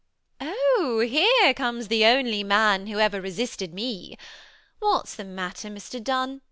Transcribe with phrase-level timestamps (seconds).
[0.39, 1.05] Oh!
[1.07, 4.17] here comes the only man who ever resisted me.
[4.79, 6.39] What's the matter, Mr Dunn?